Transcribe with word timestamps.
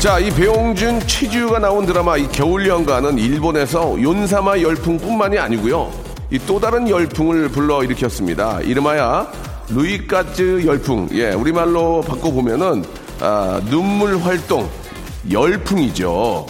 자, 0.00 0.18
이 0.20 0.30
배용준 0.30 1.00
최주가 1.00 1.58
나온 1.58 1.84
드라마 1.84 2.16
이 2.16 2.28
겨울연가는 2.28 3.18
일본에서 3.18 3.98
윤사마 4.00 4.60
열풍뿐만이 4.60 5.38
아니고요. 5.38 5.90
이 6.30 6.38
또 6.46 6.60
다른 6.60 6.88
열풍을 6.88 7.48
불러 7.48 7.82
일으켰습니다. 7.82 8.60
이름하여 8.60 9.26
루이까즈 9.70 10.64
열풍. 10.66 11.08
예, 11.12 11.32
우리말로 11.32 12.02
바꿔 12.02 12.30
보면은 12.30 12.84
아, 13.20 13.60
눈물 13.70 14.18
활동 14.18 14.68
열풍이죠. 15.30 16.46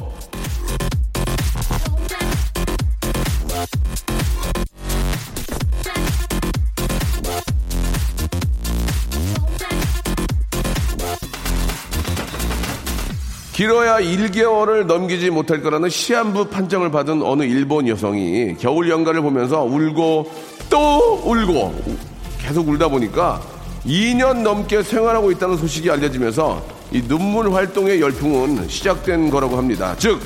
길어야 13.59 13.96
1개월을 13.96 14.87
넘기지 14.87 15.30
못할 15.30 15.60
거라는 15.60 15.88
시한부 15.88 16.45
판정을 16.45 16.92
받은 16.92 17.24
어느 17.24 17.42
일본 17.42 17.88
여성이 17.88 18.54
겨울 18.56 18.88
연가를 18.88 19.20
보면서 19.20 19.64
울고 19.64 20.30
또 20.70 21.20
울고 21.24 21.74
계속 22.38 22.68
울다 22.68 22.86
보니까 22.86 23.42
2년 23.84 24.42
넘게 24.42 24.84
생활하고 24.84 25.32
있다는 25.32 25.56
소식이 25.56 25.90
알려지면서 25.90 26.62
이 26.92 27.02
눈물 27.02 27.52
활동의 27.52 28.01
열풍은 28.01 28.68
시작된 28.68 29.29
거라고 29.29 29.56
합니다. 29.56 29.92
즉, 29.98 30.20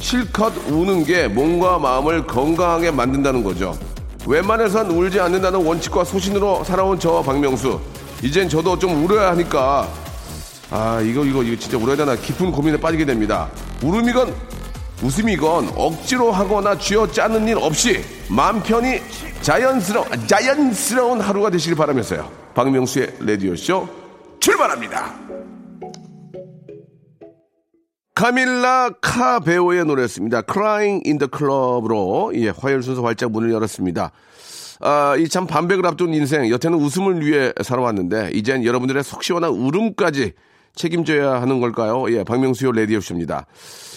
실컷 0.00 0.54
우는 0.70 1.04
게 1.04 1.28
몸과 1.28 1.78
마음을 1.78 2.26
건강하게 2.26 2.90
만든다는 2.92 3.44
거죠. 3.44 3.76
웬만해선 4.26 4.92
울지 4.92 5.20
않는다는 5.20 5.62
원칙과 5.62 6.04
소신으로 6.04 6.64
살아온 6.64 6.98
저 6.98 7.20
박명수. 7.20 7.78
이젠 8.22 8.48
저도 8.48 8.78
좀 8.78 9.04
울어야 9.04 9.32
하니까 9.32 9.86
아 10.70 11.00
이거 11.00 11.24
이거 11.24 11.42
이거 11.42 11.56
진짜 11.58 11.78
울어야 11.78 11.96
되나 11.96 12.14
깊은 12.14 12.52
고민에 12.52 12.78
빠지게 12.78 13.04
됩니다. 13.04 13.50
울음이건 13.82 14.34
웃음이건 15.02 15.72
억지로 15.76 16.32
하거나 16.32 16.76
쥐어 16.76 17.06
짜는 17.10 17.46
일 17.48 17.56
없이 17.58 18.02
마음 18.28 18.62
편히 18.62 19.00
자연스러운 19.40 20.08
자연스러운 20.26 21.20
하루가 21.20 21.50
되시길 21.50 21.76
바라면서요. 21.76 22.30
박명수의 22.54 23.14
라디오 23.20 23.54
쇼 23.56 23.88
출발합니다. 24.40 25.14
카밀라 28.14 28.90
카베오의 29.00 29.84
노래였습니다. 29.84 30.42
Crying 30.42 31.02
in 31.06 31.18
the 31.18 31.28
Club로 31.34 32.32
예, 32.34 32.48
화요일 32.48 32.82
순서 32.82 33.00
활짝 33.02 33.30
문을 33.30 33.52
열었습니다. 33.52 34.10
아, 34.80 35.16
이 35.16 35.28
참 35.28 35.46
반백을 35.46 35.86
앞둔 35.86 36.12
인생, 36.14 36.48
여태는 36.50 36.78
웃음을 36.78 37.24
위해 37.24 37.52
살아왔는데, 37.62 38.30
이젠 38.34 38.64
여러분들의 38.64 39.02
속 39.04 39.22
시원한 39.22 39.50
울음까지 39.50 40.32
책임져야 40.74 41.40
하는 41.40 41.60
걸까요? 41.60 42.10
예, 42.10 42.24
박명수요 42.24 42.72
라디오쇼입니다. 42.72 43.46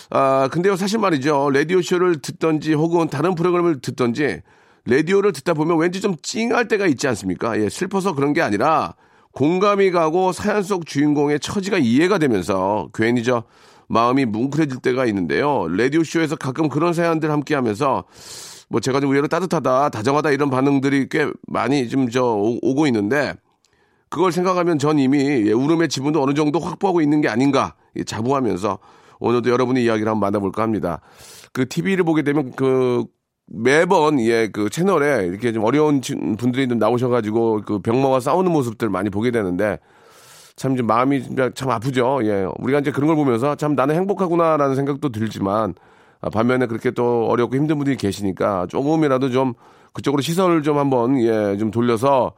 아, 0.09 0.50
근데요, 0.52 0.76
사실 0.76 1.00
말이죠. 1.00 1.52
라디오쇼를 1.52 2.22
듣던지 2.22 2.74
혹은 2.74 3.08
다른 3.08 3.36
프로그램을 3.36 3.82
듣던지, 3.82 4.42
라디오를 4.86 5.31
듣다 5.31 5.54
보면 5.54 5.78
왠지 5.78 6.02
좀 6.02 6.16
찡할 6.22 6.68
때가 6.68 6.88
있지 6.88 7.08
않습니까? 7.08 7.60
예, 7.62 7.70
슬퍼서 7.70 8.14
그런 8.14 8.34
게 8.34 8.42
아니라, 8.42 8.96
공감이 9.31 9.92
가고 9.92 10.34
사연 10.34 10.64
속 10.64 10.86
주인공의 10.86 11.40
처지가 11.40 11.78
이해가 11.78 12.18
되면서 12.18 12.90
괜히 12.94 13.24
저 13.24 13.44
마음이 13.88 14.26
뭉클해질 14.26 14.80
때가 14.80 15.06
있는데요. 15.06 15.68
라디오쇼에서 15.70 16.36
가끔 16.36 16.68
그런 16.68 16.94
사연들 16.94 17.31
함께 17.31 17.56
하면서 17.56 18.04
뭐 18.70 18.80
제가 18.81 19.00
좀 19.00 19.10
의외로 19.12 19.28
따뜻하다, 19.28 19.90
다정하다 19.90 20.31
이런 20.31 20.50
반응들이 20.50 21.08
꽤 21.10 21.30
많이 21.48 21.88
좀 21.90 22.10
저 22.10 22.24
오고 22.62 22.88
있는데 22.88 23.34
그걸 24.12 24.32
생각하면 24.32 24.78
전 24.78 25.00
이미 25.00 25.18
예, 25.48 25.52
울음의 25.54 25.88
지분도 25.90 26.22
어느 26.22 26.34
정도 26.36 26.60
확보하고 26.60 27.02
있는 27.02 27.22
게 27.22 27.30
아닌가 27.30 27.74
예, 27.96 28.04
자부하면서 28.04 28.78
오늘도 29.20 29.50
여러분의 29.50 29.84
이야기를 29.86 30.08
한번 30.08 30.20
만나볼까 30.28 30.62
합니다. 30.62 31.02
그 31.54 31.68
TV를 31.68 32.04
보게 32.04 32.22
되면 32.22 32.52
그 32.56 33.06
매번 33.48 34.20
예 34.20 34.50
그 34.52 34.70
채널에 34.70 35.26
이렇게 35.28 35.52
좀 35.54 35.64
어려운 35.64 36.02
친- 36.02 36.36
분들이 36.38 36.68
좀 36.68 36.78
나오셔가지고 36.78 37.62
그 37.66 37.80
병마와 37.80 38.20
싸우는 38.20 38.52
모습들 38.52 38.90
많이 38.90 39.10
보게 39.10 39.32
되는데 39.32 39.80
참 40.58 40.76
좀 40.76 40.86
마음이 40.88 41.24
참 41.56 41.70
아프죠. 41.70 42.20
예 42.24 42.46
우리가 42.60 42.80
이제 42.80 42.92
그런 42.92 43.08
걸 43.08 43.16
보면서 43.16 43.56
참 43.56 43.76
나는 43.76 43.96
행복하구나라는 43.96 44.76
생각도 44.76 45.10
들지만 45.10 45.72
아, 45.72 45.74
반면에 46.30 46.66
그렇게 46.68 46.92
또 46.92 47.28
어렵고 47.30 47.56
힘든 47.56 47.78
분들이 47.78 47.96
계시니까 47.98 48.68
조금이라도 48.68 49.30
좀 49.32 49.54
그쪽으로 49.94 50.22
시선을 50.22 50.64
좀 50.64 50.78
한번 50.78 51.20
예 51.20 51.58
좀 51.58 51.72
돌려서 51.72 52.34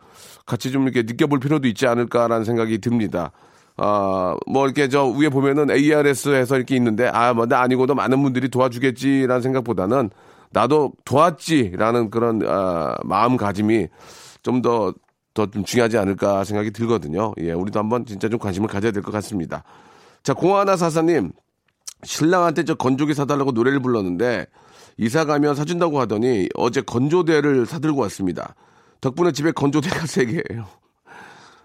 같이 0.46 0.72
좀 0.72 0.84
이렇게 0.84 1.04
느껴볼 1.04 1.40
필요도 1.40 1.68
있지 1.68 1.88
않을까라는 1.88 2.44
생각이 2.46 2.80
듭니다. 2.80 3.32
아, 3.78 4.36
뭐 4.48 4.66
이렇게 4.66 4.88
저 4.88 5.06
위에 5.08 5.30
보면은 5.30 5.70
ARS에서 5.72 6.56
이렇게 6.58 6.76
있는데 6.76 7.08
아, 7.08 7.34
뭐 7.34 7.46
나 7.46 7.62
아니고도 7.62 7.96
많은 7.96 8.22
분들이 8.24 8.50
도와주겠지라는 8.50 9.42
생각보다는 9.42 10.10
나도 10.52 10.94
도왔지라는 11.06 12.10
그런 12.12 12.42
아, 12.48 12.96
마음가짐이 13.04 13.88
좀 14.44 14.62
더 14.62 14.94
더 15.34 15.48
좀 15.48 15.64
중요하지 15.64 15.98
않을까 15.98 16.44
생각이 16.44 16.70
들거든요. 16.72 17.34
예, 17.40 17.54
우리도 17.54 17.80
한번 17.80 18.06
진짜 18.06 18.30
좀 18.30 18.38
관심을 18.40 18.68
가져야 18.70 18.92
될 18.92 19.02
것 19.02 19.12
같습니다. 19.14 19.64
자, 20.22 20.34
공하나 20.36 20.76
사사님, 20.78 21.32
신랑한테 22.04 22.64
저 22.66 22.76
건조기 22.76 23.14
사달라고 23.14 23.52
노래를 23.52 23.80
불렀는데 23.80 24.46
이사 24.98 25.26
가면 25.26 25.56
사준다고 25.56 26.00
하더니 26.00 26.50
어제 26.56 26.82
건조대를 26.82 27.66
사들고 27.66 28.02
왔습니다. 28.02 28.56
덕분에 29.02 29.32
집에 29.32 29.52
건조대가 29.52 30.06
세 30.08 30.26
개예요. 30.26 30.68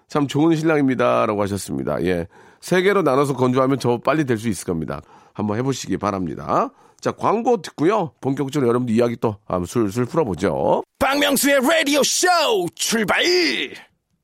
참 0.09 0.27
좋은 0.27 0.57
신랑입니다라고 0.57 1.43
하셨습니다. 1.43 2.03
예. 2.05 2.27
세 2.61 2.83
개로 2.83 3.03
나눠서 3.03 3.35
건조하면 3.35 3.79
저 3.79 3.99
빨리 3.99 4.25
될 4.25 4.39
수 4.39 4.49
있을 4.49 4.65
겁니다. 4.67 5.03
한번 5.35 5.59
해보시기 5.59 5.99
바랍니다. 5.99 6.71
자, 7.01 7.13
광고 7.13 7.63
듣고요. 7.63 8.13
본격적으로 8.21 8.67
여러분들 8.69 8.95
이야기 8.95 9.17
또 9.21 9.37
술술 9.67 10.07
풀어보죠. 10.07 10.83
박명수의 10.99 11.57
Radio 11.59 12.01
Show 12.01 12.67
출발. 12.75 13.23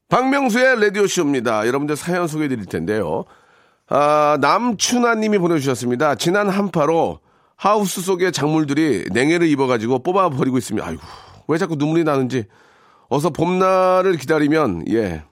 박명수의 0.09 0.81
라디오 0.81 1.07
쇼입니다. 1.07 1.67
여러분들 1.67 1.97
사연 1.97 2.27
소개해 2.27 2.49
드릴 2.49 2.67
텐데요. 2.67 3.25
아, 3.89 4.39
남춘아 4.41 5.17
님이 5.17 5.39
보내주셨습니다. 5.39 6.15
지난 6.15 6.49
한파로 6.49 7.19
하우스 7.57 8.01
속의 8.01 8.33
작물들이 8.33 9.05
냉해를 9.13 9.47
입어가지고 9.49 10.01
뽑아버리고 10.03 10.59
있습니다. 10.59 10.87
아이고, 10.87 11.03
왜 11.49 11.59
자꾸 11.59 11.77
눈물이 11.77 12.05
나는지. 12.05 12.45
어서 13.09 13.31
봄날을 13.31 14.17
기다리면, 14.17 14.85
예, 14.91 15.23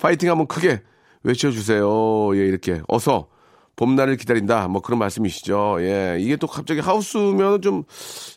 파이팅 0.00 0.30
한번 0.30 0.46
크게 0.46 0.82
외쳐주세요. 1.22 2.36
예, 2.36 2.40
이렇게. 2.46 2.82
어서 2.88 3.28
봄날을 3.76 4.16
기다린다. 4.16 4.68
뭐 4.68 4.80
그런 4.80 4.98
말씀이시죠. 4.98 5.78
예, 5.80 6.18
이게 6.20 6.36
또 6.36 6.46
갑자기 6.46 6.80
하우스면 6.80 7.62
좀 7.62 7.84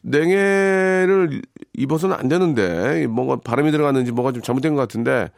냉해를 0.03 1.41
입어서는 1.77 2.15
안 2.15 2.29
되는데, 2.29 3.07
뭔가 3.07 3.35
바람이 3.35 3.71
들어갔는지 3.71 4.11
뭐가 4.11 4.31
좀 4.31 4.41
잘못된 4.41 4.73
것 4.75 4.81
같은데, 4.81 5.29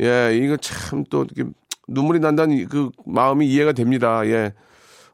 예, 0.00 0.36
이거 0.36 0.56
참 0.58 1.04
또 1.10 1.24
이렇게 1.24 1.50
눈물이 1.88 2.20
난다는 2.20 2.68
그 2.68 2.90
마음이 3.06 3.46
이해가 3.48 3.72
됩니다. 3.72 4.26
예. 4.26 4.52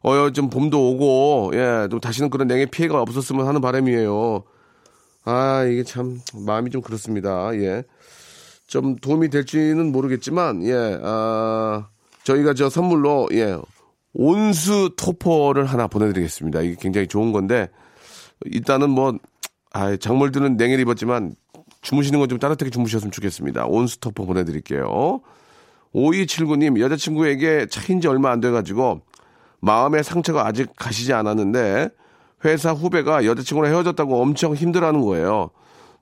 어, 0.02 0.30
좀 0.30 0.50
봄도 0.50 0.90
오고, 0.90 1.52
예, 1.54 1.88
또 1.90 1.98
다시는 1.98 2.28
그런 2.28 2.46
냉해 2.46 2.66
피해가 2.66 3.00
없었으면 3.00 3.46
하는 3.46 3.60
바람이에요. 3.62 4.42
아, 5.24 5.64
이게 5.64 5.82
참 5.82 6.20
마음이 6.34 6.70
좀 6.70 6.82
그렇습니다. 6.82 7.54
예. 7.56 7.84
좀 8.66 8.96
도움이 8.96 9.30
될지는 9.30 9.92
모르겠지만, 9.92 10.62
예, 10.66 10.98
아, 11.02 11.88
저희가 12.24 12.52
저 12.52 12.68
선물로, 12.68 13.28
예, 13.32 13.56
온수 14.12 14.90
토퍼를 14.96 15.64
하나 15.64 15.86
보내드리겠습니다. 15.86 16.60
이게 16.60 16.76
굉장히 16.78 17.06
좋은 17.06 17.32
건데, 17.32 17.70
일단은 18.44 18.90
뭐, 18.90 19.14
아, 19.72 19.96
작물들은 19.96 20.56
냉해를 20.58 20.82
입었지만, 20.82 21.34
주무시는 21.80 22.18
건 22.18 22.28
좀 22.28 22.38
따뜻하게 22.38 22.70
주무셨으면 22.70 23.10
좋겠습니다. 23.10 23.66
온수 23.66 24.00
토퍼 24.00 24.24
보내드릴게요. 24.24 25.20
5279님, 25.94 26.80
여자친구에게 26.80 27.66
차인 27.66 28.00
지 28.00 28.08
얼마 28.08 28.30
안 28.30 28.40
돼가지고, 28.40 29.00
마음의 29.60 30.04
상처가 30.04 30.46
아직 30.46 30.70
가시지 30.76 31.12
않았는데, 31.12 31.88
회사 32.44 32.72
후배가 32.72 33.24
여자친구랑 33.24 33.72
헤어졌다고 33.72 34.20
엄청 34.20 34.54
힘들어하는 34.54 35.00
거예요. 35.00 35.50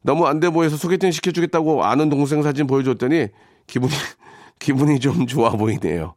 너무 0.02 0.26
안 0.26 0.40
돼 0.40 0.50
보여서 0.50 0.76
소개팅 0.76 1.12
시켜주겠다고 1.12 1.84
아는 1.84 2.08
동생 2.08 2.42
사진 2.42 2.66
보여줬더니, 2.66 3.28
기분이, 3.66 3.92
기분이 4.58 4.98
좀 4.98 5.26
좋아 5.26 5.50
보이네요. 5.50 6.14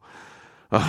아휴, 0.70 0.82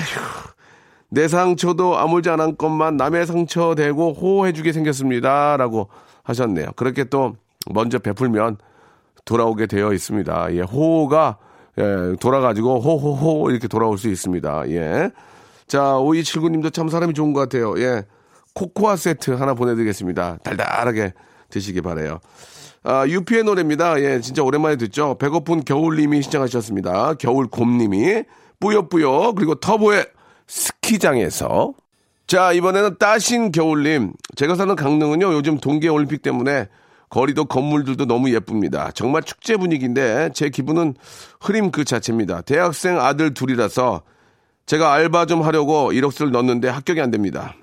내 1.09 1.27
상처도 1.27 1.97
아물지 1.97 2.29
않았건만 2.29 2.97
남의 2.97 3.27
상처 3.27 3.75
대고 3.75 4.13
호호해주게 4.13 4.73
생겼습니다. 4.73 5.57
라고 5.57 5.89
하셨네요. 6.23 6.71
그렇게 6.75 7.03
또 7.05 7.35
먼저 7.71 7.99
베풀면 7.99 8.57
돌아오게 9.25 9.67
되어 9.67 9.93
있습니다. 9.93 10.53
예, 10.55 10.61
호호가 10.61 11.37
예, 11.79 12.15
돌아가지고 12.19 12.79
호호호 12.79 13.51
이렇게 13.51 13.67
돌아올 13.67 13.97
수 13.97 14.09
있습니다. 14.09 14.69
예. 14.69 15.11
자, 15.67 15.81
5279님도 15.81 16.73
참 16.73 16.89
사람이 16.89 17.13
좋은 17.13 17.33
것 17.33 17.41
같아요. 17.41 17.75
예. 17.79 18.03
코코아 18.53 18.95
세트 18.95 19.31
하나 19.31 19.53
보내드리겠습니다. 19.53 20.39
달달하게 20.43 21.13
드시기 21.49 21.81
바래요. 21.81 22.19
아, 22.83 23.05
유피의 23.07 23.43
노래입니다. 23.43 24.01
예, 24.01 24.21
진짜 24.21 24.43
오랜만에 24.43 24.77
듣죠. 24.77 25.15
배고픈 25.19 25.63
겨울님이 25.63 26.21
신청하셨습니다. 26.23 27.15
겨울곰님이 27.15 28.23
뿌요뿌요 28.59 29.33
그리고 29.35 29.55
터보의 29.55 30.07
스키장에서 30.47 31.73
자 32.25 32.51
이번에는 32.51 32.97
따신 32.97 33.51
겨울님 33.51 34.13
제가 34.35 34.55
사는 34.55 34.75
강릉은요 34.75 35.33
요즘 35.33 35.57
동계올림픽 35.57 36.21
때문에 36.21 36.67
거리도 37.09 37.45
건물들도 37.45 38.05
너무 38.05 38.33
예쁩니다. 38.33 38.91
정말 38.91 39.23
축제 39.23 39.55
분위기인데 39.55 40.31
제 40.33 40.49
기분은 40.49 40.95
흐림 41.39 41.71
그 41.71 41.85
자체입니다. 41.85 42.41
대학생 42.41 42.99
아들 42.99 43.33
둘이라서 43.33 44.01
제가 44.65 44.93
알바 44.93 45.25
좀 45.25 45.41
하려고 45.43 45.91
1억스를 45.91 46.31
넣었는데 46.31 46.67
합격이 46.67 46.99
안 46.99 47.09
됩니다. 47.11 47.55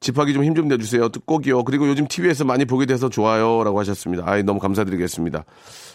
집하기 0.00 0.34
좀힘좀 0.34 0.68
내주세요. 0.68 1.08
꼭이요. 1.08 1.64
그리고 1.64 1.88
요즘 1.88 2.06
TV에서 2.06 2.44
많이 2.44 2.64
보게 2.64 2.86
돼서 2.86 3.08
좋아요. 3.08 3.64
라고 3.64 3.78
하셨습니다. 3.80 4.24
아이, 4.26 4.42
너무 4.42 4.60
감사드리겠습니다. 4.60 5.44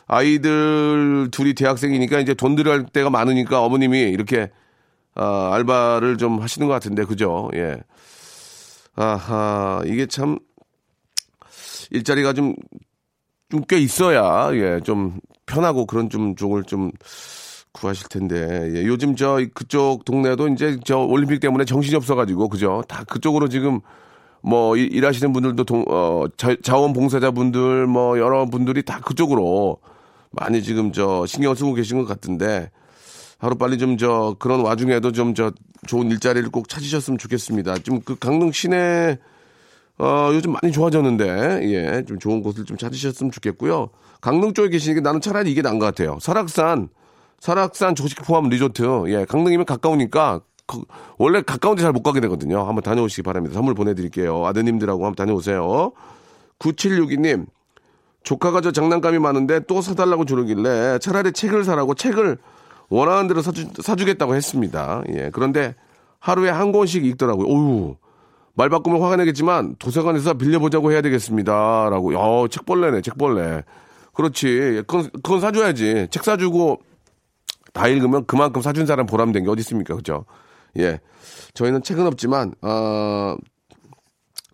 아이들 0.08 1.30
둘이 1.32 1.54
대학생이니까 1.54 2.20
이제 2.20 2.34
돈 2.34 2.56
들여할 2.56 2.86
때가 2.88 3.10
많으니까 3.10 3.62
어머님이 3.62 4.00
이렇게, 4.00 4.50
아, 5.16 5.52
알바를 5.54 6.18
좀 6.18 6.42
하시는 6.42 6.68
것 6.68 6.74
같은데, 6.74 7.06
그죠? 7.06 7.50
예. 7.54 7.78
아하, 8.96 9.82
이게 9.86 10.06
참, 10.08 10.40
일자리가 11.92 12.34
좀, 12.34 12.56
좀 13.52 13.64
꽤 13.68 13.78
있어야, 13.80 14.50
예, 14.54 14.80
좀 14.84 15.20
편하고 15.46 15.86
그런 15.86 16.10
좀 16.10 16.36
쪽을 16.36 16.64
좀 16.64 16.92
구하실 17.74 18.08
텐데, 18.10 18.72
예, 18.76 18.86
요즘 18.86 19.16
저 19.16 19.40
그쪽 19.54 20.06
동네도 20.06 20.50
이제 20.50 20.78
저 20.86 21.00
올림픽 21.00 21.40
때문에 21.40 21.66
정신이 21.66 21.96
없어가지고, 21.96 22.50
그죠? 22.50 22.84
다 22.88 23.04
그쪽으로 23.06 23.50
지금 23.50 23.80
뭐 24.42 24.76
일, 24.78 24.94
일하시는 24.94 25.34
분들도 25.34 25.64
동, 25.66 25.86
어, 25.90 26.26
자, 26.38 26.56
자원봉사자분들 26.64 27.88
뭐 27.88 28.18
여러 28.20 28.46
분들이 28.46 28.84
다 28.84 29.00
그쪽으로 29.02 29.78
많이 30.32 30.64
지금 30.64 30.92
저 30.94 31.26
신경 31.26 31.54
쓰고 31.56 31.74
계신 31.74 31.98
것 32.00 32.06
같은데, 32.06 32.72
하루 33.40 33.56
빨리 33.58 33.78
좀 33.78 33.98
저 33.98 34.36
그런 34.40 34.62
와중에도 34.62 35.12
좀 35.12 35.34
저 35.36 35.52
좋은 35.88 36.10
일자리를 36.12 36.50
꼭 36.52 36.70
찾으셨으면 36.70 37.18
좋겠습니다. 37.18 37.80
좀그 37.80 38.18
강릉 38.20 38.52
시내 38.52 39.18
어, 40.02 40.32
요즘 40.34 40.54
많이 40.54 40.72
좋아졌는데, 40.72 41.62
예, 41.72 42.04
좀 42.08 42.18
좋은 42.18 42.42
곳을 42.42 42.66
좀 42.66 42.76
찾으셨으면 42.76 43.32
좋겠고요. 43.32 43.90
강릉 44.20 44.54
쪽에 44.56 44.70
계시니까 44.70 45.02
나는 45.02 45.22
차라리 45.22 45.52
이게 45.52 45.62
나은 45.62 45.78
것 45.78 45.86
같아요. 45.86 46.18
설악산, 46.20 46.90
설악산 47.40 47.94
조식 47.94 48.24
포함 48.24 48.50
리조트, 48.50 49.04
예, 49.10 49.26
강릉이면 49.26 49.66
가까우니까, 49.68 50.42
그, 50.66 50.82
원래 51.20 51.42
가까운 51.44 51.76
데 51.76 51.84
잘 51.84 51.92
못 51.94 52.02
가게 52.02 52.20
되거든요. 52.22 52.60
한번 52.64 52.82
다녀오시기 52.82 53.22
바랍니다. 53.22 53.54
선물 53.54 53.76
보내드릴게요. 53.76 54.44
아드님들하고 54.48 55.06
한번 55.06 55.16
다녀오세요. 55.16 55.92
9762님, 56.60 57.46
조카가 58.24 58.62
저 58.62 58.72
장난감이 58.72 59.20
많은데 59.20 59.62
또 59.68 59.82
사달라고 59.82 60.26
조르길래 60.26 61.00
차라리 61.00 61.32
책을 61.32 61.64
사라고 61.64 61.94
책을 61.96 62.38
원하는 62.90 63.28
대로 63.28 63.42
사주, 63.42 63.68
사주겠다고 63.82 64.36
했습니다. 64.36 65.04
예, 65.10 65.30
그런데 65.34 65.76
하루에 66.20 66.50
한 66.50 66.72
권씩 66.72 67.06
읽더라고요. 67.06 67.48
오우. 67.48 67.96
말 68.54 68.70
바꾸면 68.70 69.02
화가 69.02 69.16
나겠지만 69.18 69.76
도서관에서 69.80 70.34
빌려보자고 70.36 70.92
해야 70.92 71.02
되겠습니다. 71.02 71.90
라고. 71.90 72.14
야, 72.14 72.48
책벌레네, 72.50 73.02
책벌레. 73.02 73.64
그렇지. 74.14 74.84
그건, 74.88 75.10
그건 75.12 75.40
사줘야지. 75.42 76.08
책 76.12 76.24
사주고 76.24 76.82
다 77.74 77.88
읽으면 77.88 78.26
그만큼 78.26 78.62
사준 78.62 78.86
사람 78.86 79.06
보람 79.06 79.32
된 79.32 79.44
게 79.46 79.50
어디 79.50 79.62
있습니까? 79.62 79.96
그죠? 79.96 80.26
예. 80.78 81.00
저희는 81.54 81.82
책은 81.84 82.06
없지만, 82.08 82.54
어, 82.62 83.36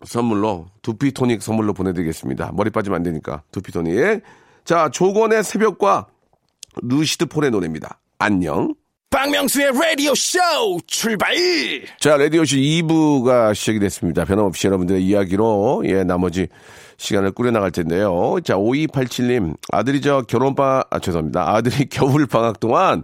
선물로 0.04 0.66
두피 0.82 1.12
토닉 1.12 1.42
선물로 1.42 1.74
보내드리겠습니다. 1.74 2.52
머리 2.54 2.70
빠지면 2.70 2.96
안 2.96 3.02
되니까. 3.02 3.42
두피 3.50 3.72
토닉. 3.72 4.22
자, 4.64 4.88
조건의 4.90 5.42
새벽과 5.42 6.06
루시드 6.82 7.26
폴의 7.26 7.50
노래입니다. 7.50 7.98
안녕. 8.18 8.74
박명수의 9.10 9.72
라디오 9.72 10.14
쇼 10.14 10.38
출발! 10.86 11.34
자, 11.98 12.18
라디오 12.18 12.44
쇼 12.44 12.56
2부가 12.56 13.54
시작이 13.54 13.78
됐습니다. 13.78 14.26
변함없이 14.26 14.66
여러분들의 14.66 15.02
이야기로, 15.02 15.84
예, 15.86 16.04
나머지 16.04 16.48
시간을 16.98 17.32
꾸려나갈 17.32 17.70
텐데요. 17.70 18.36
자, 18.44 18.56
5287님, 18.56 19.56
아들이 19.72 20.02
저 20.02 20.20
결혼방, 20.20 20.82
아, 20.90 20.98
죄송합니다. 20.98 21.48
아들이 21.48 21.86
겨울방학 21.88 22.60
동안, 22.60 23.02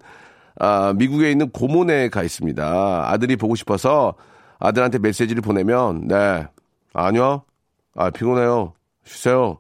아, 0.60 0.92
미국에 0.94 1.30
있는 1.30 1.48
고모네에 1.48 2.10
가 2.10 2.22
있습니다. 2.22 3.10
아들이 3.10 3.36
보고 3.36 3.54
싶어서 3.54 4.14
아들한테 4.58 4.98
메시지를 4.98 5.40
보내면, 5.40 6.06
네, 6.06 6.46
아니요. 6.92 7.44
아, 7.96 8.10
피곤해요. 8.10 8.74
쉬세요. 9.06 9.58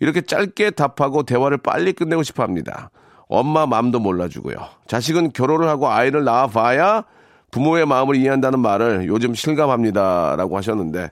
이렇게 0.00 0.20
짧게 0.20 0.72
답하고 0.72 1.22
대화를 1.22 1.56
빨리 1.56 1.94
끝내고 1.94 2.22
싶어 2.24 2.42
합니다. 2.42 2.90
엄마 3.28 3.66
마음도 3.66 3.98
몰라주고요. 3.98 4.56
자식은 4.86 5.32
결혼을 5.32 5.68
하고 5.68 5.88
아이를 5.88 6.24
낳아봐야 6.24 7.04
부모의 7.50 7.86
마음을 7.86 8.16
이해한다는 8.16 8.60
말을 8.60 9.06
요즘 9.06 9.34
실감합니다라고 9.34 10.56
하셨는데 10.56 11.10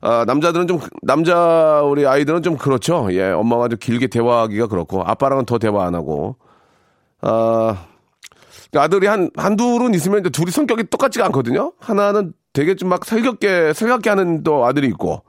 아, 0.00 0.24
남자들은 0.26 0.66
좀 0.66 0.80
남자 1.02 1.80
우리 1.82 2.06
아이들은 2.06 2.42
좀 2.42 2.56
그렇죠. 2.56 3.08
예, 3.12 3.30
엄마가 3.30 3.68
좀 3.68 3.78
길게 3.78 4.08
대화하기가 4.08 4.66
그렇고 4.66 5.02
아빠랑은 5.02 5.46
더 5.46 5.58
대화 5.58 5.86
안 5.86 5.94
하고 5.94 6.36
아 7.22 7.86
아들이 8.76 9.06
한 9.06 9.30
한둘은 9.36 9.94
있으면 9.94 10.20
이제 10.20 10.30
둘이 10.30 10.50
성격이 10.50 10.84
똑같지가 10.90 11.24
않거든요. 11.26 11.72
하나는 11.78 12.32
되게 12.52 12.74
좀 12.74 12.88
막 12.88 13.04
살갑게 13.04 13.72
살갑게 13.72 14.10
하는 14.10 14.42
또 14.42 14.64
아들이 14.66 14.88
있고 14.88 15.22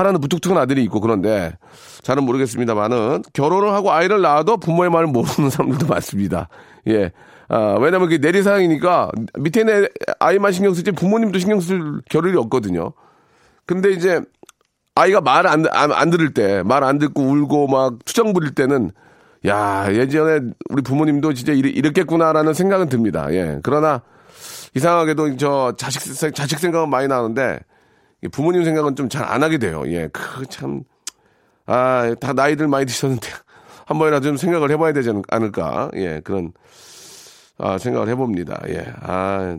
하나는 0.00 0.20
무뚝뚝한 0.20 0.58
아들이 0.58 0.82
있고 0.84 1.00
그런데 1.00 1.56
잘은 2.02 2.24
모르겠습니다만은 2.24 3.22
결혼을 3.32 3.72
하고 3.72 3.92
아이를 3.92 4.20
낳아도 4.20 4.56
부모의 4.56 4.90
말을 4.90 5.06
모르는 5.06 5.50
사람들도 5.50 5.86
많습니다. 5.86 6.48
예. 6.88 7.12
아, 7.48 7.76
왜냐면 7.80 8.08
그게 8.08 8.18
내리사항이니까 8.18 9.10
밑에 9.38 9.64
내 9.64 9.88
아이만 10.18 10.52
신경 10.52 10.72
쓰지 10.74 10.92
부모님도 10.92 11.38
신경 11.38 11.60
쓸 11.60 12.00
겨를이 12.08 12.36
없거든요. 12.38 12.92
근데 13.66 13.90
이제 13.90 14.20
아이가 14.94 15.20
말 15.20 15.46
안, 15.46 15.64
안, 15.70 15.92
안 15.92 16.10
들을 16.10 16.34
때, 16.34 16.62
말 16.64 16.82
안 16.84 16.98
듣고 16.98 17.22
울고 17.22 17.68
막 17.68 17.94
투정 18.04 18.32
부릴 18.32 18.54
때는 18.54 18.90
야, 19.46 19.86
예전에 19.90 20.40
우리 20.68 20.82
부모님도 20.82 21.32
진짜 21.34 21.52
이랬, 21.52 21.70
이랬겠구나라는 21.76 22.52
생각은 22.54 22.88
듭니다. 22.88 23.28
예. 23.30 23.58
그러나 23.62 24.02
이상하게도 24.76 25.36
저 25.36 25.74
자식, 25.76 26.34
자식 26.34 26.58
생각은 26.58 26.88
많이 26.90 27.08
나는데 27.08 27.58
부모님 28.28 28.64
생각은 28.64 28.96
좀 28.96 29.08
잘 29.08 29.24
안 29.24 29.42
하게 29.42 29.58
돼요. 29.58 29.82
예, 29.86 30.08
그 30.12 30.44
참, 30.46 30.82
아, 31.66 32.14
다 32.20 32.32
나이들 32.32 32.68
많이 32.68 32.86
드셨는데 32.86 33.28
한 33.86 33.98
번이라도 33.98 34.26
좀 34.28 34.36
생각을 34.36 34.70
해봐야 34.70 34.92
되지 34.92 35.10
않을까. 35.28 35.90
예, 35.94 36.20
그런 36.22 36.52
아, 37.58 37.78
생각을 37.78 38.08
해봅니다. 38.08 38.60
예, 38.68 38.86
아, 39.02 39.58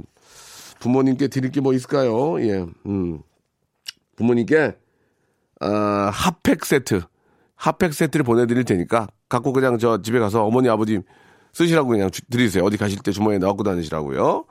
부모님께 0.79 1.27
드릴 1.27 1.51
게 1.51 1.61
뭐 1.61 1.73
있을까요? 1.73 2.41
예, 2.41 2.65
음, 2.85 3.21
부모님께 4.15 4.75
아, 5.59 6.11
핫팩 6.13 6.65
세트, 6.65 7.01
핫팩 7.55 7.93
세트를 7.93 8.23
보내드릴 8.23 8.63
테니까 8.65 9.07
갖고 9.29 9.53
그냥 9.53 9.77
저 9.77 10.01
집에 10.01 10.19
가서 10.19 10.43
어머니 10.43 10.69
아버지 10.69 10.99
쓰시라고 11.53 11.89
그냥 11.89 12.09
주, 12.09 12.21
드리세요. 12.29 12.63
어디 12.63 12.77
가실 12.77 12.99
때 12.99 13.11
주머니에 13.11 13.37
넣고 13.39 13.63
다니시라고요. 13.63 14.45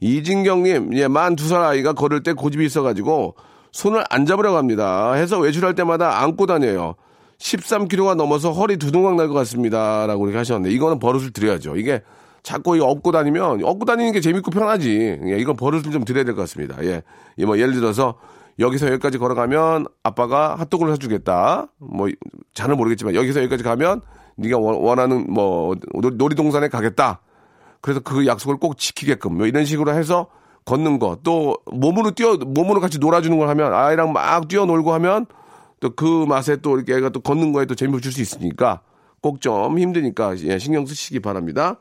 이진경님, 0.00 0.90
예, 0.94 1.08
만 1.08 1.36
두 1.36 1.46
살 1.48 1.62
아이가 1.62 1.92
걸을 1.92 2.22
때 2.22 2.32
고집이 2.32 2.64
있어가지고 2.64 3.34
손을 3.72 4.04
안 4.10 4.26
잡으려고 4.26 4.56
합니다. 4.56 5.12
해서 5.14 5.38
외출할 5.38 5.74
때마다 5.74 6.22
안고 6.22 6.46
다녀요. 6.46 6.94
13kg가 7.38 8.14
넘어서 8.14 8.52
허리 8.52 8.76
두둥강 8.78 9.16
날 9.16 9.28
것 9.28 9.34
같습니다. 9.34 10.06
라고 10.06 10.24
이렇게 10.24 10.38
하셨는데, 10.38 10.74
이거는 10.74 10.98
버릇을 10.98 11.32
드려야죠. 11.32 11.76
이게 11.76 12.02
자꾸 12.42 12.78
업고 12.82 13.12
다니면, 13.12 13.62
업고 13.64 13.84
다니는 13.84 14.12
게 14.12 14.20
재밌고 14.20 14.50
편하지. 14.50 15.18
예, 15.26 15.36
이건 15.38 15.56
버릇을 15.56 15.90
좀 15.92 16.04
드려야 16.04 16.24
될 16.24 16.34
것 16.34 16.40
같습니다. 16.42 16.76
예. 16.84 17.02
뭐, 17.44 17.58
예를 17.58 17.74
들어서, 17.74 18.14
여기서 18.58 18.86
여기까지 18.88 19.18
걸어가면 19.18 19.86
아빠가 20.02 20.54
핫도그를 20.56 20.92
사주겠다. 20.94 21.66
뭐, 21.78 22.08
잘은 22.54 22.76
모르겠지만, 22.78 23.14
여기서 23.14 23.40
여기까지 23.40 23.62
가면 23.62 24.00
네가 24.36 24.56
원하는 24.58 25.26
뭐, 25.28 25.74
놀이동산에 25.92 26.68
가겠다. 26.68 27.20
그래서 27.86 28.00
그 28.00 28.26
약속을 28.26 28.56
꼭 28.56 28.78
지키게끔 28.78 29.36
뭐 29.36 29.46
이런 29.46 29.64
식으로 29.64 29.92
해서 29.94 30.26
걷는 30.64 30.98
거 30.98 31.18
또 31.22 31.56
몸으로 31.70 32.10
뛰어 32.10 32.34
몸으로 32.36 32.80
같이 32.80 32.98
놀아주는 32.98 33.38
걸 33.38 33.48
하면 33.48 33.72
아이랑 33.72 34.12
막 34.12 34.48
뛰어놀고 34.48 34.92
하면 34.94 35.26
또 35.78 35.90
그 35.94 36.24
맛에 36.26 36.56
또 36.56 36.76
이렇게 36.76 36.94
애가 36.96 37.10
또 37.10 37.20
걷는 37.20 37.52
거에 37.52 37.64
또 37.66 37.76
재미를 37.76 38.00
줄 38.00 38.10
수 38.10 38.20
있으니까 38.20 38.80
꼭 39.22 39.38
좀 39.40 39.78
힘드니까 39.78 40.36
예, 40.38 40.58
신경 40.58 40.84
쓰시기 40.84 41.20
바랍니다. 41.20 41.76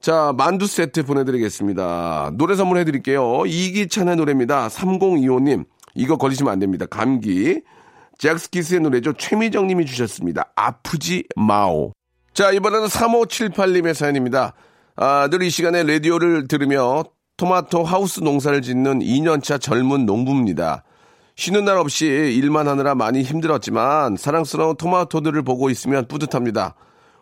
자, 0.00 0.32
만두 0.36 0.66
세트 0.66 1.04
보내드리겠습니다. 1.04 2.32
노래 2.34 2.56
선물해 2.56 2.84
드릴게요. 2.84 3.46
이기찬의 3.46 4.16
노래입니다. 4.16 4.66
3025님. 4.66 5.64
이거 5.94 6.16
걸리시면 6.16 6.52
안 6.52 6.58
됩니다. 6.58 6.86
감기. 6.86 7.62
잭스키스의 8.18 8.80
노래죠. 8.80 9.12
최미정 9.12 9.68
님이 9.68 9.86
주셨습니다. 9.86 10.50
아프지 10.56 11.22
마오. 11.36 11.92
자, 12.32 12.50
이번에는 12.50 12.88
3578님의 12.88 13.94
사연입니다. 13.94 14.54
아, 14.96 15.28
늘 15.28 15.42
이 15.42 15.50
시간에 15.50 15.82
라디오를 15.82 16.46
들으며 16.46 17.04
토마토 17.36 17.82
하우스 17.82 18.20
농사를 18.20 18.62
짓는 18.62 19.00
2년차 19.00 19.60
젊은 19.60 20.06
농부입니다. 20.06 20.84
쉬는 21.34 21.64
날 21.64 21.78
없이 21.78 22.06
일만 22.06 22.68
하느라 22.68 22.94
많이 22.94 23.22
힘들었지만 23.22 24.16
사랑스러운 24.16 24.76
토마토들을 24.76 25.42
보고 25.42 25.68
있으면 25.68 26.06
뿌듯합니다. 26.06 26.76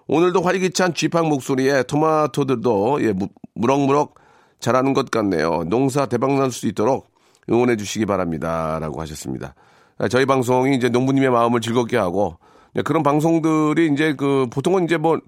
오늘도 0.07 0.43
활기찬 0.43 0.93
쥐팡 0.93 1.29
목소리에 1.31 1.85
토마토들도 1.85 2.99
예, 3.05 3.13
무, 3.13 3.29
무럭무럭 3.55 4.17
자라는 4.61 4.93
것 4.93 5.11
같네요. 5.11 5.65
농사 5.65 6.05
대박날 6.05 6.51
수 6.51 6.67
있도록 6.67 7.09
응원해 7.49 7.77
주시기 7.77 8.05
바랍니다. 8.05 8.79
라고 8.81 9.01
하셨습니다. 9.01 9.55
아, 9.97 10.09
저희 10.09 10.27
방송이 10.27 10.77
이제 10.77 10.91
농부님의 10.91 11.31
마음을 11.31 11.63
즐겁게 11.63 11.97
하고 11.97 12.37
예, 12.37 12.52
그런 12.85 13.03
방송들이 13.03 13.91
이제 13.93 14.15
그 14.15 14.47
보통은 14.51 14.85
이제 14.85 14.97
뭐 14.97 15.21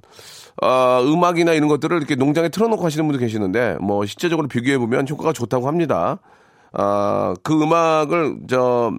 어, 0.63 1.03
음악이나 1.03 1.53
이런 1.53 1.69
것들을 1.69 1.97
이렇게 1.97 2.15
농장에 2.15 2.49
틀어놓고 2.49 2.85
하시는 2.85 3.05
분도 3.07 3.19
계시는데 3.19 3.77
뭐 3.81 4.07
실제적으로 4.07 4.49
비교해 4.49 4.79
보면 4.79 5.07
효과가 5.09 5.33
좋다고 5.33 5.69
합니다. 5.69 6.21
아, 6.73 7.35
그 7.43 7.61
음악을 7.61 8.39
저 8.49 8.93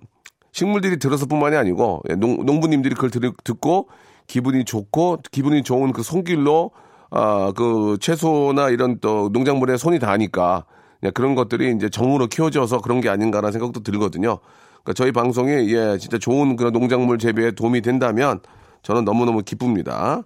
식물들이 0.51 0.97
들어서뿐만이 0.97 1.55
아니고 1.55 2.03
예, 2.09 2.15
농, 2.15 2.45
농부님들이 2.45 2.95
그걸 2.95 3.09
들, 3.09 3.31
듣고 3.43 3.89
기분이 4.27 4.63
좋고 4.63 5.19
기분이 5.31 5.63
좋은 5.63 5.91
그 5.91 6.03
손길로 6.03 6.71
아, 7.09 7.51
그 7.55 7.97
채소나 7.99 8.69
이런 8.69 8.99
또 8.99 9.29
농작물에 9.31 9.77
손이 9.77 9.99
닿으니까 9.99 10.65
그런 11.13 11.35
것들이 11.35 11.73
이제 11.75 11.89
정으로 11.89 12.27
키워져서 12.27 12.81
그런 12.81 13.01
게 13.01 13.09
아닌가라는 13.09 13.51
생각도 13.51 13.81
들거든요. 13.81 14.39
그러니까 14.86 14.94
저희 14.94 15.12
방송이 15.12 15.74
예, 15.74 15.98
진짜 15.98 16.18
좋은 16.18 16.56
그런 16.56 16.72
농작물 16.72 17.18
재배에 17.18 17.51
도움이 17.51 17.82
된다면 17.82 18.39
저는 18.84 19.04
너무너무 19.04 19.42
기쁩니다. 19.42 20.22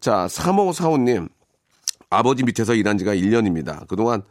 자, 0.00 0.26
3호 0.26 0.72
사호님. 0.72 1.28
아버지 2.10 2.42
밑에서 2.42 2.74
일한 2.74 2.98
지가 2.98 3.14
1년입니다. 3.14 3.86
그동안 3.86 4.22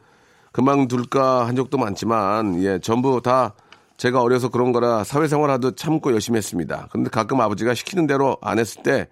그만둘까 0.52 1.48
한 1.48 1.56
적도 1.56 1.78
많지만, 1.78 2.62
예, 2.64 2.80
전부 2.80 3.22
다 3.22 3.54
제가 3.98 4.22
어려서 4.22 4.50
그런 4.50 4.72
거라 4.74 5.04
사회생활 5.04 5.50
하듯 5.52 5.78
참고 5.78 6.12
열심히 6.12 6.38
했습니다. 6.38 6.88
근데 6.92 7.10
가끔 7.10 7.40
아버지가 7.40 7.76
시키는 7.76 8.08
대로 8.08 8.36
안 8.42 8.60
했을 8.60 8.84
때 8.84 9.08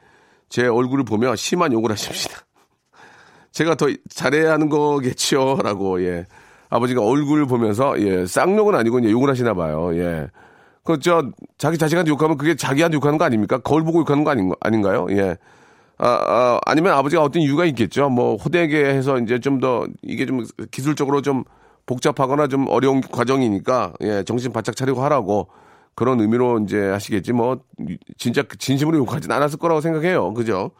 제 0.49 0.67
얼굴을 0.67 1.03
보며 1.05 1.35
심한 1.35 1.73
욕을 1.73 1.91
하십니다. 1.91 2.41
제가 3.51 3.75
더 3.75 3.87
잘해야 4.09 4.53
하는 4.53 4.69
거겠죠. 4.69 5.59
라고, 5.63 6.03
예. 6.03 6.25
아버지가 6.69 7.01
얼굴을 7.01 7.45
보면서, 7.45 7.99
예, 8.01 8.25
쌍욕은 8.25 8.75
아니고 8.75 8.99
이제 8.99 9.11
욕을 9.11 9.29
하시나 9.29 9.53
봐요. 9.53 9.95
예. 9.97 10.27
그, 10.85 10.99
저, 10.99 11.29
자기 11.57 11.77
자식한테 11.77 12.09
욕하면 12.09 12.37
그게 12.37 12.55
자기한테 12.55 12.95
욕하는 12.95 13.17
거 13.17 13.25
아닙니까? 13.25 13.57
거울 13.57 13.83
보고 13.83 13.99
욕하는 13.99 14.23
거 14.23 14.31
아닌, 14.31 14.53
아닌가요? 14.61 15.07
예. 15.09 15.35
아, 15.97 16.07
아, 16.07 16.59
아니면 16.65 16.93
아버지가 16.93 17.21
어떤 17.21 17.41
이유가 17.41 17.65
있겠죠. 17.65 18.09
뭐, 18.09 18.37
호되게 18.37 18.85
해서 18.85 19.19
이제 19.19 19.39
좀 19.39 19.59
더, 19.59 19.85
이게 20.01 20.25
좀 20.25 20.45
기술적으로 20.71 21.21
좀 21.21 21.43
복잡하거나 21.85 22.47
좀 22.47 22.67
어려운 22.67 23.01
과정이니까 23.01 23.93
예, 24.01 24.23
정신 24.23 24.51
바짝 24.51 24.75
차리고 24.75 25.03
하라고 25.03 25.47
그런 25.93 26.19
의미로 26.19 26.59
이제 26.59 26.79
하시겠지 26.89 27.31
뭐 27.31 27.59
진짜 28.17 28.43
진심으로 28.57 28.97
욕하진 28.97 29.31
않았을 29.31 29.59
거라고 29.59 29.81
생각해요. 29.81 30.33
그죠? 30.33 30.71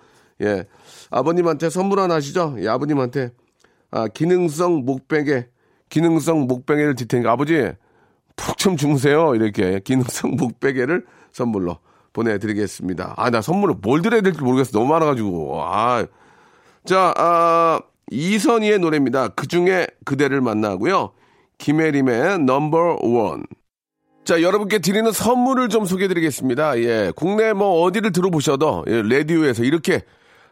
예. 0.42 0.66
아버님한테 1.12 1.70
선물 1.70 2.00
하나 2.00 2.16
하시죠? 2.16 2.56
예, 2.60 2.68
아버님한테 2.68 3.32
아, 3.92 4.08
기능성 4.08 4.86
목베개 4.86 5.48
기능성 5.90 6.48
목베개를 6.48 6.96
테니까 6.96 7.32
아버지 7.32 7.72
푹 8.36 8.58
좀 8.58 8.78
주무세요. 8.78 9.36
이렇게 9.36 9.80
기능성 9.80 10.36
목베개를 10.38 11.06
선물로 11.32 11.80
보내드리겠습니다. 12.14 13.14
아, 13.18 13.30
나 13.30 13.42
선물을 13.42 13.76
뭘 13.82 14.02
드려야 14.02 14.22
될지 14.22 14.42
모르겠어. 14.42 14.72
너무 14.72 14.92
많아가지고. 14.92 15.62
아. 15.64 16.06
자, 16.86 17.14
아, 17.18 17.80
이선희의 18.12 18.80
노래입니다. 18.80 19.30
그 19.30 19.48
중에 19.48 19.88
그대를 20.06 20.42
만나고요. 20.42 21.12
김혜림의 21.58 22.40
넘버 22.40 23.00
원. 23.02 23.44
자, 24.24 24.42
여러분께 24.42 24.80
드리는 24.80 25.12
선물을 25.12 25.70
좀 25.70 25.86
소개해 25.86 26.08
드리겠습니다. 26.08 26.80
예, 26.80 27.12
국내 27.16 27.54
뭐 27.54 27.84
어디를 27.84 28.12
들어보셔도 28.12 28.86
예, 28.88 29.02
라디오에서 29.02 29.64
이렇게 29.64 30.04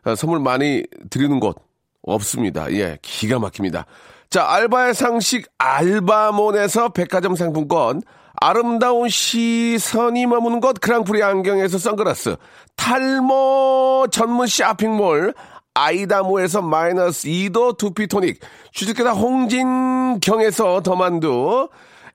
아, 0.03 0.15
선물 0.15 0.39
많이 0.39 0.83
드리는 1.09 1.39
곳 1.39 1.57
없습니다. 2.03 2.71
예, 2.73 2.97
기가 3.01 3.39
막힙니다. 3.39 3.85
자, 4.33 4.47
알바의 4.49 4.95
상식 4.95 5.45
알바몬에서 5.59 6.89
백화점 6.89 7.35
상품권, 7.35 8.01
아름다운 8.41 9.07
시선이 9.07 10.25
머무는 10.25 10.59
곳 10.59 10.81
그랑프리 10.81 11.21
안경에서 11.21 11.77
선글라스, 11.77 12.37
탈모 12.75 14.07
전문 14.09 14.47
쇼핑몰 14.47 15.35
아이다모에서 15.75 16.63
마이너스 16.63 17.27
2도 17.27 17.77
두피토닉, 17.77 18.39
주식회사 18.71 19.11
홍진경에서 19.11 20.81
더만두, 20.81 21.69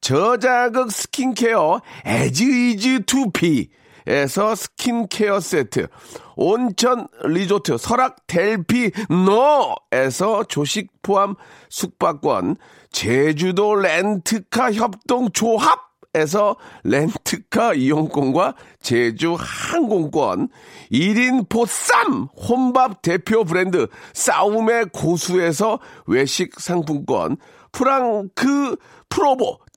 저자극 0.00 0.90
스킨케어 0.90 1.80
에즈이즈투비에서 2.04 4.54
스킨케어 4.54 5.38
세트, 5.38 5.88
온천 6.34 7.08
리조트 7.24 7.76
설악 7.76 8.26
델피노에서 8.26 10.44
조식 10.44 11.02
포함 11.02 11.34
숙박권, 11.68 12.56
제주도 12.90 13.74
렌트카 13.74 14.72
협동 14.72 15.30
조합 15.30 15.88
에서 16.14 16.56
렌트카 16.84 17.74
이용권과 17.74 18.54
제주 18.80 19.36
항공권, 19.38 20.48
1인 20.90 21.50
보쌈 21.50 22.28
혼밥 22.34 23.02
대표 23.02 23.44
브랜드 23.44 23.88
싸움의 24.14 24.86
고수에서 24.90 25.80
외식 26.06 26.58
상품권, 26.58 27.36
프랑크 27.72 28.76
프로보 29.10 29.58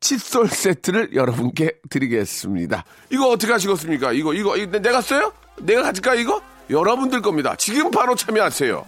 칫솔 0.00 0.48
세트를 0.48 1.14
여러분께 1.14 1.78
드리겠습니다. 1.88 2.84
이거 3.10 3.28
어떻게 3.28 3.52
하시겠습니까? 3.52 4.12
이거, 4.12 4.34
이거, 4.34 4.56
이거 4.56 4.78
내가 4.78 5.00
써요? 5.00 5.32
내가 5.60 5.82
가질까, 5.82 6.14
이거? 6.14 6.40
여러분들 6.70 7.22
겁니다. 7.22 7.54
지금 7.56 7.90
바로 7.90 8.14
참여하세요. 8.14 8.84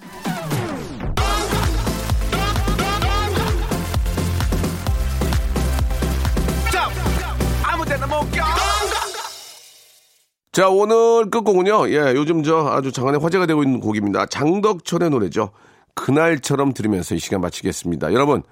자, 10.52 10.68
오늘 10.68 11.30
끝곡은요. 11.30 11.90
예, 11.90 12.14
요즘 12.16 12.42
저 12.42 12.66
아주 12.66 12.90
장안에 12.90 13.18
화제가 13.18 13.46
되고 13.46 13.62
있는 13.62 13.78
곡입니다. 13.78 14.26
장덕철의 14.26 15.10
노래죠. 15.10 15.52
그날처럼 15.94 16.74
들으면서 16.74 17.14
이 17.14 17.20
시간 17.20 17.40
마치겠습니다. 17.40 18.12
여러분, 18.12 18.42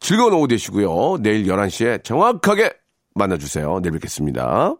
즐거운 0.00 0.34
오후 0.34 0.48
되시고요. 0.48 1.22
내일 1.22 1.44
11시에 1.46 2.04
정확하게 2.04 2.72
만나주세요. 3.14 3.80
내일 3.80 3.92
뵙겠습니다. 3.92 4.74